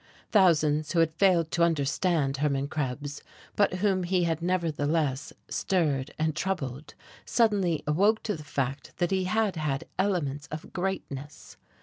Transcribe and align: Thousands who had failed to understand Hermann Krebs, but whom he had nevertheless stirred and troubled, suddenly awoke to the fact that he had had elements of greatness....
Thousands 0.31 0.91
who 0.93 0.99
had 0.99 1.13
failed 1.13 1.51
to 1.51 1.61
understand 1.61 2.37
Hermann 2.37 2.69
Krebs, 2.69 3.21
but 3.55 3.75
whom 3.75 4.01
he 4.01 4.23
had 4.23 4.41
nevertheless 4.41 5.31
stirred 5.47 6.11
and 6.17 6.35
troubled, 6.35 6.95
suddenly 7.23 7.83
awoke 7.85 8.23
to 8.23 8.35
the 8.35 8.43
fact 8.43 8.93
that 8.97 9.11
he 9.11 9.25
had 9.25 9.57
had 9.57 9.83
elements 9.99 10.47
of 10.47 10.73
greatness.... 10.73 11.55